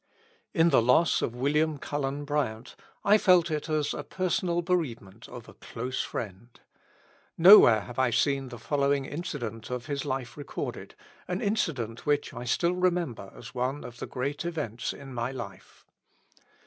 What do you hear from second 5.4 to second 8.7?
a close friend. Nowhere have I seen the